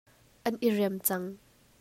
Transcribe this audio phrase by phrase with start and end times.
[0.51, 1.27] An i rem cang.